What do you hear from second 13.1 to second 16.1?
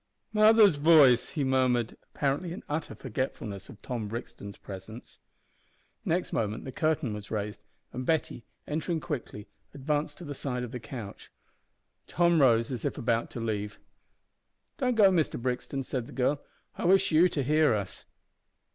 to leave. "Don't go, Mr Brixton," said